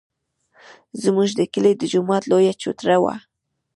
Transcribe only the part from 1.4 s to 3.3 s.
کلي د جومات لویه چوتره وه.